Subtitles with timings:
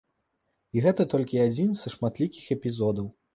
[0.77, 3.13] І гэта толькі адзін са шматлікіх эпізодаў.